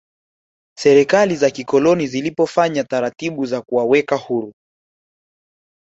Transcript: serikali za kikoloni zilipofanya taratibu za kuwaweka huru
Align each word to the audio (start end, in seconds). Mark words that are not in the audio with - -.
serikali 0.79 1.35
za 1.35 1.49
kikoloni 1.51 2.07
zilipofanya 2.07 2.83
taratibu 2.83 3.45
za 3.45 3.61
kuwaweka 3.61 4.15
huru 4.15 4.53